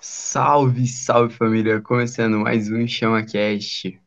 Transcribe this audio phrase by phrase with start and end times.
[0.00, 1.80] Salve, salve família!
[1.80, 4.00] Começando mais um ChamaCast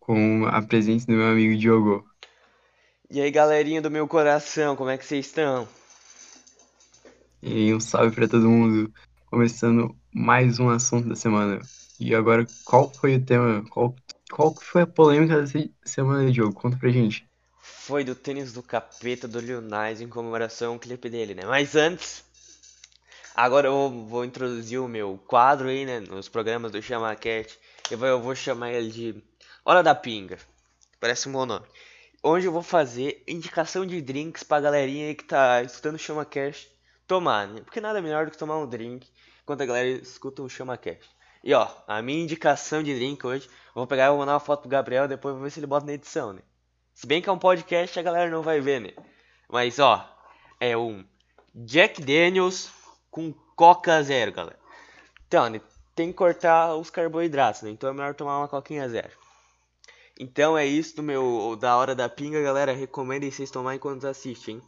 [0.00, 2.04] com a presença do meu amigo Diogo.
[3.08, 5.68] E aí, galerinha do meu coração, como é que vocês estão?
[7.40, 8.92] E um salve para todo mundo.
[9.26, 11.60] Começando mais um assunto da semana.
[12.00, 13.64] E agora, qual foi o tema?
[13.70, 13.94] Qual,
[14.32, 16.52] qual foi a polêmica dessa semana, Diogo?
[16.52, 17.24] Conta pra gente.
[17.60, 21.42] Foi do tênis do capeta do Lil Nas em comemoração ao clipe dele, né?
[21.46, 22.24] Mas antes,
[23.40, 26.00] agora eu vou introduzir o meu quadro aí, né?
[26.00, 27.58] Nos programas do ChamaCast.
[27.90, 29.24] Eu vou, eu vou chamar ele de
[29.64, 30.38] Hora da Pinga.
[31.00, 31.64] Parece um bom nome.
[32.22, 36.70] Onde eu vou fazer indicação de drinks pra galerinha aí que tá escutando o ChamaCast
[37.06, 37.62] tomar, né?
[37.62, 39.08] Porque nada melhor do que tomar um drink
[39.42, 41.08] enquanto a galera escuta o ChamaCast.
[41.42, 44.60] E ó, a minha indicação de drink hoje, vou pegar e vou mandar uma foto
[44.60, 46.42] pro Gabriel, depois vou ver se ele bota na edição, né?
[46.92, 48.92] Se bem que é um podcast, a galera não vai ver, né?
[49.48, 50.06] Mas ó,
[50.60, 51.02] é um
[51.54, 52.70] Jack Daniels
[53.10, 54.58] com Coca Zero, galera.
[55.26, 55.60] Então, né,
[55.94, 57.70] tem que cortar os carboidratos, né?
[57.70, 59.10] Então é melhor tomar uma Coquinha Zero.
[60.18, 62.72] Então é isso do meu da hora da pinga, galera.
[62.72, 64.62] Recomendo vocês tomarem enquanto assistem, hein?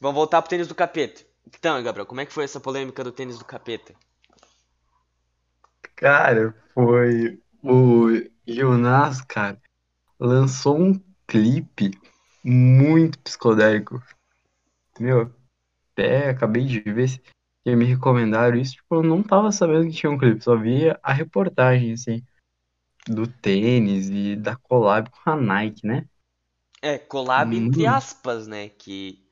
[0.00, 1.22] Vamos voltar pro tênis do capeta.
[1.46, 3.94] Então, Gabriel, como é que foi essa polêmica do tênis do capeta?
[5.96, 8.08] Cara, foi o
[8.46, 9.60] Jonas, cara,
[10.18, 11.90] lançou um clipe
[12.42, 14.02] muito psicodélico.
[14.98, 15.32] Meu,
[15.94, 17.08] até acabei de ver
[17.64, 18.74] que me recomendaram isso.
[18.74, 22.22] Tipo, eu não tava sabendo que tinha um clipe, só via a reportagem, assim,
[23.08, 26.06] do tênis e da collab com a Nike, né?
[26.82, 27.90] É, collab entre Hum.
[27.90, 28.68] aspas, né?
[28.68, 29.24] Que.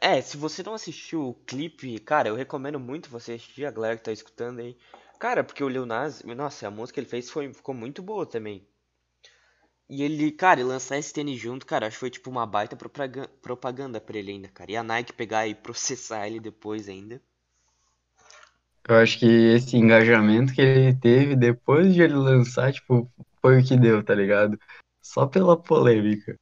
[0.00, 3.96] É, se você não assistiu o clipe, cara, eu recomendo muito você assistir, a galera
[3.96, 4.76] que tá escutando aí.
[5.18, 8.26] Cara, porque o Lil Nas, nossa, a música que ele fez foi, ficou muito boa
[8.26, 8.66] também.
[9.88, 12.76] E ele, cara, e lançar esse tênis junto, cara, acho que foi tipo uma baita
[12.76, 14.70] propagan- propaganda pra ele ainda, cara.
[14.72, 17.22] E a Nike pegar e processar ele depois ainda.
[18.88, 23.10] Eu acho que esse engajamento que ele teve depois de ele lançar, tipo,
[23.40, 24.58] foi o que deu, tá ligado?
[25.02, 26.36] Só pela polêmica.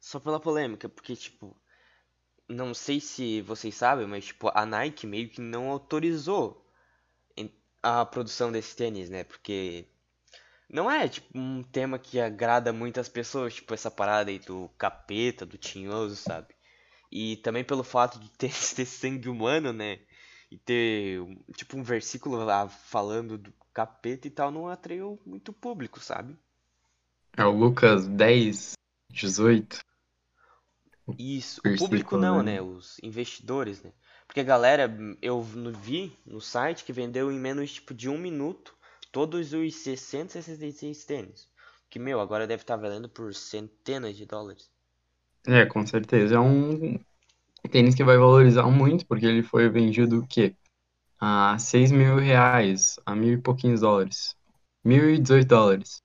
[0.00, 1.56] Só pela polêmica, porque, tipo,
[2.48, 6.66] não sei se vocês sabem, mas, tipo, a Nike meio que não autorizou
[7.82, 9.24] a produção desse tênis, né?
[9.24, 9.86] Porque
[10.72, 15.44] não é, tipo, um tema que agrada muitas pessoas, tipo, essa parada aí do capeta,
[15.44, 16.54] do tinhoso, sabe?
[17.10, 19.98] E também pelo fato de ter, ter sangue humano, né?
[20.50, 21.20] E ter,
[21.56, 26.38] tipo, um versículo lá falando do capeta e tal, não atraiu muito público, sabe?
[27.36, 28.72] É o Lucas 10,
[29.12, 29.80] 18,
[31.18, 32.54] Isso, o público não, né?
[32.54, 32.62] né?
[32.62, 33.92] Os investidores, né?
[34.26, 34.88] Porque a galera,
[35.20, 38.76] eu vi no site que vendeu em menos tipo de um minuto
[39.12, 41.48] todos os 666 tênis.
[41.88, 44.70] Que, meu, agora deve estar valendo por centenas de dólares.
[45.46, 46.36] É, com certeza.
[46.36, 46.98] É um
[47.70, 50.54] tênis que vai valorizar muito, porque ele foi vendido o quê?
[51.20, 54.36] A 6 mil reais, a mil e pouquinhos dólares.
[54.84, 56.02] Mil e 18 dólares.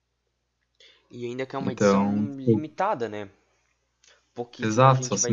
[1.10, 3.28] E ainda que é uma edição Então, pô, limitada, né?
[4.58, 5.30] Exato, só são,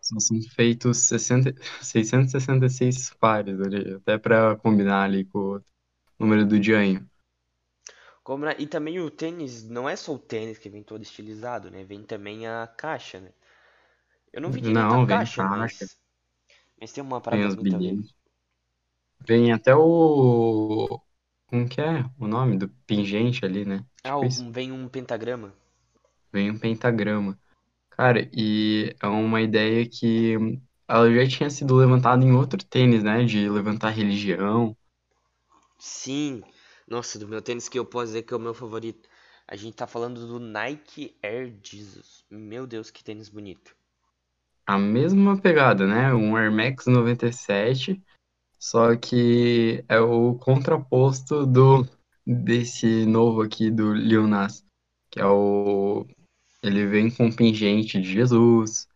[0.00, 5.60] só são feitos 60, 666 pares ali, até pra combinar ali com o
[6.18, 7.08] número do Dianho.
[8.22, 11.82] Como E também o tênis, não é só o tênis que vem todo estilizado, né?
[11.84, 13.32] Vem também a caixa, né?
[14.32, 15.98] Eu não vi direito a Não, vem caixa, caixa, mas,
[16.80, 17.56] mas tem uma vem parada os ali.
[17.56, 18.14] bilhetes.
[19.26, 21.00] Vem até o.
[21.46, 23.84] Como que é o nome do pingente ali, né?
[24.02, 25.54] Ah, Tipo vem um pentagrama.
[26.32, 27.38] Vem um pentagrama.
[27.90, 30.34] Cara, e é uma ideia que
[30.88, 33.24] ela já tinha sido levantada em outro tênis, né?
[33.24, 34.76] De levantar religião.
[35.78, 36.42] Sim,
[36.86, 39.08] nossa, do meu tênis que eu posso dizer que é o meu favorito.
[39.46, 42.24] A gente tá falando do Nike Air Jesus.
[42.30, 43.74] Meu Deus, que tênis bonito.
[44.66, 46.12] A mesma pegada, né?
[46.12, 48.02] Um Air Max 97,
[48.58, 51.86] só que é o contraposto do
[52.26, 54.62] desse novo aqui do Lil Nas,
[55.10, 56.06] que é o
[56.62, 58.86] ele vem com pingente de Jesus.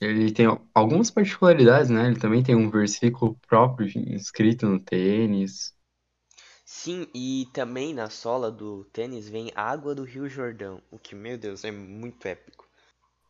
[0.00, 2.08] Ele tem algumas particularidades, né?
[2.08, 5.74] Ele também tem um versículo próprio escrito no tênis.
[6.72, 10.82] Sim, e também na sola do tênis vem água do Rio Jordão.
[10.90, 12.66] O que, meu Deus, é muito épico.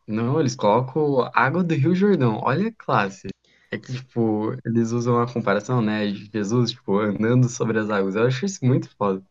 [0.07, 2.39] Não, eles colocam água do Rio Jordão.
[2.43, 3.27] Olha a classe.
[3.71, 8.15] É que, tipo, eles usam a comparação, né, de Jesus, tipo, andando sobre as águas.
[8.15, 9.23] Eu acho isso muito foda.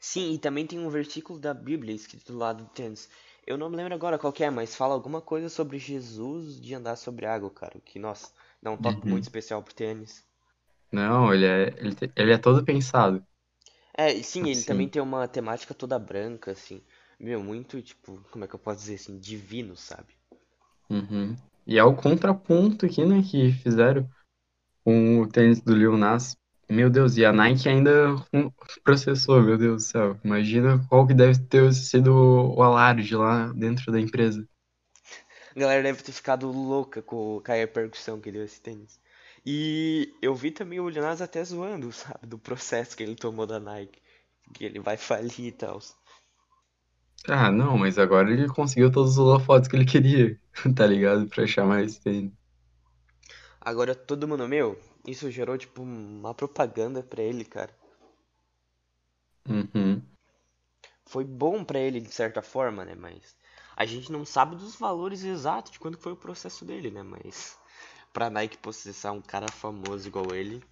[0.00, 3.08] Sim, e também tem um versículo da Bíblia escrito do lado do tênis.
[3.46, 6.74] Eu não me lembro agora qual que é, mas fala alguma coisa sobre Jesus de
[6.74, 7.80] andar sobre água, cara.
[7.84, 9.06] Que, nossa, dá um toque Uhum.
[9.06, 10.24] muito especial pro tênis.
[10.92, 13.24] Não, ele é, ele, ele é todo pensado,
[13.96, 16.82] É, sim, ele também tem uma temática toda branca, assim.
[17.18, 20.14] Meu, muito, tipo, como é que eu posso dizer assim, divino, sabe?
[20.88, 21.36] Uhum.
[21.66, 24.08] E é o contraponto aqui, né, que fizeram
[24.84, 26.36] com o tênis do Lil Nas.
[26.68, 28.14] Meu Deus, e a Nike ainda
[28.84, 30.20] processou, meu Deus do céu.
[30.24, 32.14] Imagina qual que deve ter sido
[32.56, 34.48] o alarde lá dentro da empresa.
[35.54, 39.00] A galera deve ter ficado louca com, com a repercussão que deu esse tênis.
[39.44, 43.46] E eu vi também o Lil Nas até zoando, sabe, do processo que ele tomou
[43.46, 44.00] da Nike.
[44.54, 45.80] Que ele vai falir e tal.
[47.28, 50.40] Ah, não, mas agora ele conseguiu todos os holofotes que ele queria,
[50.74, 51.28] tá ligado?
[51.28, 52.32] Pra chamar esse tênis.
[53.60, 57.70] Agora todo mundo, meu, isso gerou tipo uma propaganda pra ele, cara.
[59.48, 60.02] Uhum.
[61.04, 62.94] Foi bom pra ele de certa forma, né?
[62.94, 63.36] Mas
[63.76, 67.02] a gente não sabe dos valores exatos de quando foi o processo dele, né?
[67.02, 67.58] Mas
[68.12, 70.62] pra Nike processar um cara famoso igual ele,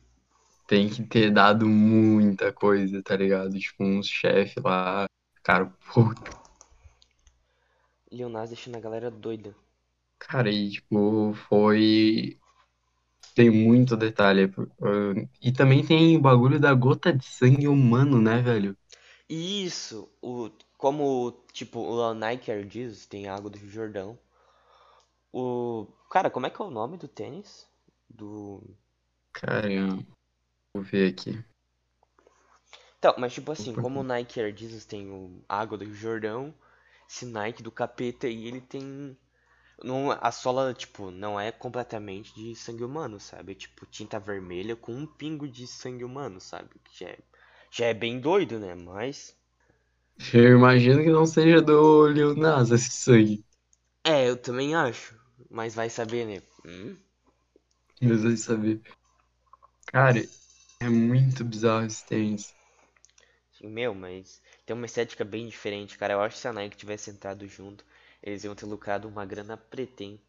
[0.66, 3.58] Tem que ter dado muita coisa, tá ligado?
[3.58, 5.06] Tipo, uns chefes lá,
[5.42, 6.30] cara, puta.
[8.30, 9.54] Nas deixando a galera doida.
[10.18, 12.38] Cara, e tipo, foi.
[13.34, 14.46] Tem muito detalhe.
[14.46, 18.76] uh, E também tem o bagulho da gota de sangue humano, né, velho?
[19.28, 24.18] E isso, o, como tipo o Nike Air Jesus tem água do Rio Jordão.
[25.32, 27.68] O cara, como é que é o nome do tênis?
[28.08, 28.62] Do
[29.32, 30.04] Cara, eu-
[30.74, 31.44] vou ver aqui.
[32.98, 36.54] Então, mas tipo assim, como o Nike Air Jesus tem o água do Jordão,
[37.08, 39.16] esse Nike do capeta aí, ele tem
[39.84, 43.52] não, a sola, tipo, não é completamente de sangue humano, sabe?
[43.52, 46.70] É tipo tinta vermelha com um pingo de sangue humano, sabe?
[46.84, 47.18] Que já é,
[47.70, 48.74] já é bem doido, né?
[48.76, 49.36] Mas
[50.32, 53.44] Eu imagino que não seja do Lil Nas esse sangue.
[54.04, 55.17] é, eu também acho,
[55.50, 56.42] mas vai saber, né?
[56.64, 56.96] Hum?
[58.02, 58.82] Mas vai saber.
[59.86, 60.20] Cara,
[60.80, 62.56] é muito bizarro esse tênis.
[63.62, 66.14] Meu, mas tem uma estética bem diferente, cara.
[66.14, 67.84] Eu acho que se a Nike tivesse entrado junto,
[68.20, 70.20] eles iam ter lucrado uma grana preta, hein?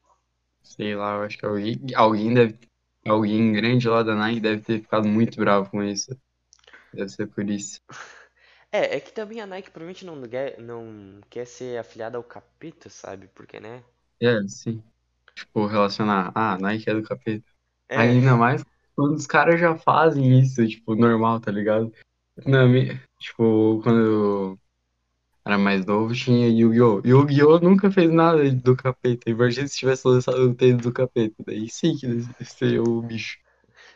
[0.63, 2.57] Sei lá, eu acho que alguém, alguém deve.
[3.05, 6.15] Alguém grande lá da Nike deve ter ficado muito bravo com isso.
[6.93, 7.79] Deve ser por isso.
[8.71, 12.89] É, é que também a Nike provavelmente não quer, não quer ser afiliada ao capeta,
[12.89, 13.27] sabe?
[13.29, 13.83] Porque, né?
[14.21, 14.83] É, sim.
[15.39, 16.31] Tipo, relacionar.
[16.35, 17.45] Ah, Nike é do capeta.
[17.87, 18.63] É, Ainda mais
[18.95, 21.91] quando os caras já fazem isso, tipo, normal, tá ligado?
[22.45, 24.59] Na mi- tipo, quando eu
[25.45, 27.01] era mais novo, tinha Yu-Gi-Oh!
[27.05, 27.59] Yu-Gi-Oh!
[27.59, 29.29] nunca fez nada do capeta.
[29.29, 31.35] Imagina se tivesse lançado o tênis do capeta.
[31.45, 33.37] Daí sim que seria o bicho.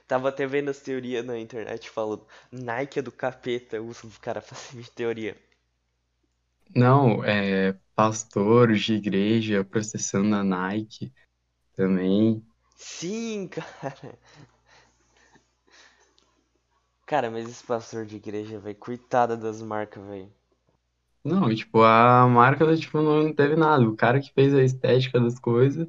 [0.08, 4.84] tava até vendo as teorias na internet falando Nike é do capeta, os caras fazem
[4.96, 5.36] teoria.
[6.76, 11.14] Não, é pastores de igreja processando a Nike
[11.76, 12.44] também.
[12.76, 13.48] Sim,
[13.82, 14.18] cara.
[17.06, 20.30] Cara, mas esse pastor de igreja, velho, coitada das marcas, velho.
[21.24, 23.84] Não, e, tipo, a marca, tipo, não teve nada.
[23.88, 25.88] O cara que fez a estética das coisas,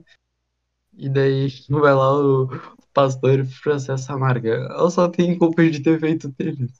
[0.97, 2.49] e daí vai lá o
[2.93, 4.49] pastor e processa a marca.
[4.49, 6.73] Ela só tem culpa de ter feito o tênis,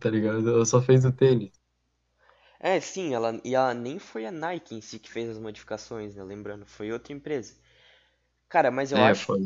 [0.00, 0.48] tá ligado?
[0.48, 1.50] Ela só fez o tênis.
[2.58, 6.14] É, sim, ela, e ela nem foi a Nike em si que fez as modificações,
[6.14, 6.22] né?
[6.22, 7.54] Lembrando, foi outra empresa.
[8.52, 9.40] Cara, mas eu É, acho foi.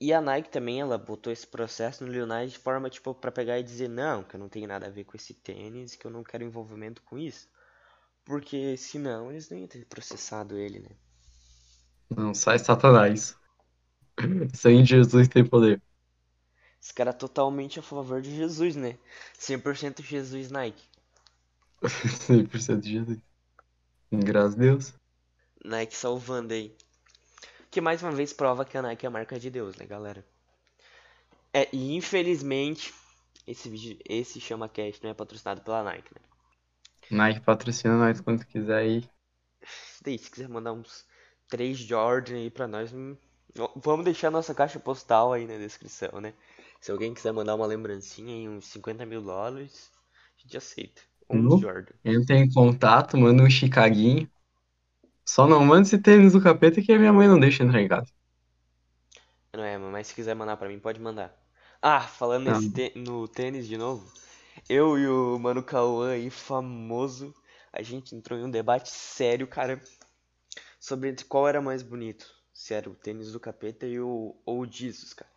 [0.00, 3.30] E a Nike também, ela botou esse processo no Lil Nas de forma, tipo, pra
[3.30, 6.04] pegar e dizer, não, que eu não tenho nada a ver com esse tênis, que
[6.04, 7.48] eu não quero envolvimento com isso.
[8.24, 10.90] Porque senão eles não iam ter processado ele, né?
[12.16, 13.36] Não, sai Satanás.
[14.54, 15.82] Sem Jesus tem poder.
[16.82, 18.98] Esse cara é totalmente a favor de Jesus, né?
[19.38, 20.82] 100% Jesus Nike.
[22.26, 23.18] 100% de Jesus.
[24.12, 24.94] Graças a Deus.
[25.64, 26.76] Nike salvando aí.
[27.70, 30.24] Que mais uma vez prova que a Nike é a marca de Deus, né, galera?
[31.52, 32.92] É, e infelizmente,
[33.46, 36.20] esse vídeo, esse Chama Cast não é patrocinado pela Nike, né?
[37.10, 39.08] Nike patrocina nós quando quiser aí.
[40.02, 41.04] Daí, se quiser mandar uns
[41.48, 43.16] 3 Jordan aí pra nós, hum,
[43.76, 46.34] vamos deixar nossa caixa postal aí na descrição, né?
[46.80, 49.90] Se alguém quiser mandar uma lembrancinha aí, uns 50 mil dólares,
[50.38, 51.02] a gente aceita.
[51.28, 51.58] Uns Nu.
[51.58, 51.94] Jordan.
[52.04, 54.28] Entra em contato, manda um chicaguinho.
[55.34, 57.88] Só não manda esse tênis do capeta que a minha mãe não deixa entrar em
[57.88, 58.10] casa.
[59.54, 61.32] Não é, mas se quiser mandar pra mim, pode mandar.
[61.82, 62.60] Ah, falando Tá.
[62.60, 64.10] nesse tê- no tênis de novo,
[64.68, 67.34] eu e o Mano Cauã aí, famoso,
[67.72, 69.80] a gente entrou em um debate sério, cara,
[70.80, 72.26] sobre qual era mais bonito.
[72.52, 75.30] Se era o tênis do capeta e o, ou o Jesus, cara.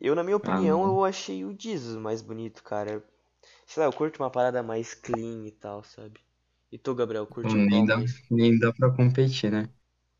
[0.00, 0.98] Eu, na minha opinião, não.
[0.98, 3.04] eu achei o Jesus mais bonito, cara.
[3.66, 6.20] Sei lá, eu curto uma parada mais clean e tal, sabe?
[6.72, 9.68] E tu, Gabriel, curte Nem qual dá, nem dá pra competir, né?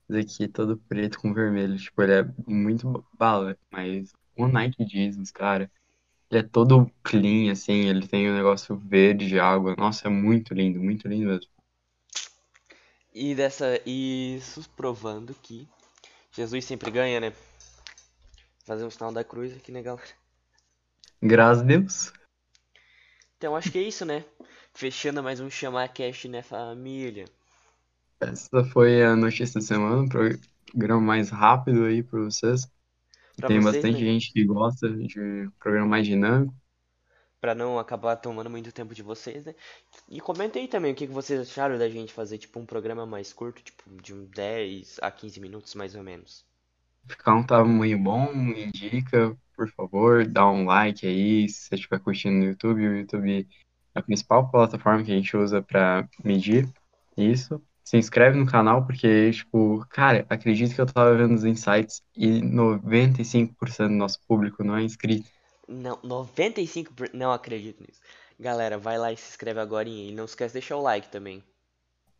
[0.08, 1.76] Esse aqui todo preto com vermelho.
[1.76, 5.70] Tipo, ele é muito bala, mas o Nike Jesus, cara,
[6.30, 7.88] ele é todo clean, assim.
[7.88, 9.76] Ele tem o negócio verde de água.
[9.76, 11.50] Nossa, é muito lindo, muito lindo mesmo.
[13.14, 15.68] E dessa, isso provando que
[16.32, 17.32] Jesus sempre ganha, né?
[18.64, 20.02] Fazer um sinal da cruz aqui, né, galera?
[21.22, 22.12] Graças a Deus.
[23.36, 24.24] Então acho que é isso, né?
[24.80, 27.26] Fechando mais um Chamar Cast, né, família?
[28.18, 32.66] Essa foi a notícia da semana, programa mais rápido aí para vocês.
[33.36, 34.10] Pra Tem vocês, bastante né?
[34.10, 36.54] gente que gosta de programa mais dinâmico.
[37.42, 39.54] Pra não acabar tomando muito tempo de vocês, né?
[40.08, 43.34] E comenta aí também o que vocês acharam da gente fazer, tipo, um programa mais
[43.34, 46.42] curto, tipo, de uns 10 a 15 minutos, mais ou menos.
[47.06, 52.38] Ficar um tamanho bom, indica, por favor, dá um like aí se você estiver curtindo
[52.38, 52.88] no YouTube.
[52.88, 53.46] O YouTube
[53.94, 56.68] a principal plataforma que a gente usa para medir
[57.16, 57.62] isso.
[57.84, 62.40] Se inscreve no canal, porque, tipo, cara, acredito que eu tava vendo os insights e
[62.42, 65.28] 95% do nosso público não é inscrito.
[65.66, 68.00] Não, 95%, por- não acredito nisso.
[68.38, 71.42] Galera, vai lá e se inscreve agora e não esquece de deixar o like também.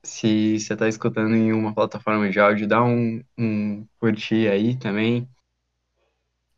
[0.04, 5.28] Se você tá escutando em uma plataforma de áudio, dá um, um curtir aí também,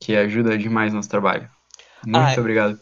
[0.00, 1.50] que ajuda demais nosso trabalho.
[2.04, 2.80] Muito Ah, obrigado.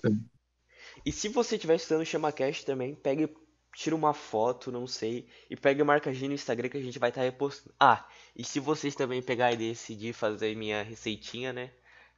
[1.05, 3.35] E se você estiver estudando o ChamaCast também, pega e
[3.75, 6.83] tira uma foto, não sei, e pega e marca a gente no Instagram que a
[6.83, 7.75] gente vai estar repostando.
[7.79, 8.05] Ah,
[8.37, 11.71] e se vocês também pegarem e decidir fazer minha receitinha, né?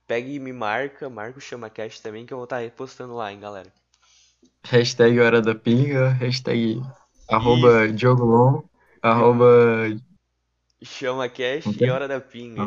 [0.06, 3.40] Pega e me marca, marca o ChamaCast também que eu vou estar repostando lá, hein,
[3.40, 3.72] galera.
[4.64, 6.92] Hashtag Hora da Pinga, hashtag Isso,
[7.28, 8.62] arroba Diogolon,
[9.00, 9.46] arroba...
[10.82, 11.90] ChamaCast e?
[11.90, 12.62] Hora da Pinga.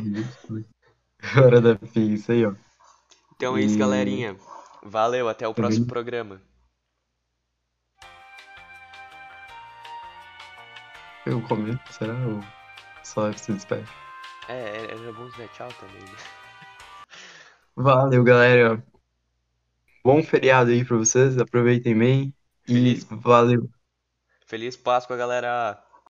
[1.37, 2.53] Hora da Pinga, isso aí, ó.
[3.35, 4.37] Então é isso, galerinha.
[4.85, 6.39] Valeu, até o próximo também programa.
[11.25, 12.13] eu comento, será?
[12.13, 12.39] Ou
[13.03, 13.89] só se despede?
[14.47, 16.17] É, era bom dizer tchau também, né?
[17.75, 18.85] Valeu, galera.
[20.03, 22.33] Bom feriado aí pra vocês, aproveitem bem
[22.67, 23.69] e Feliz, valeu.
[24.45, 25.83] feliz Páscoa, galera!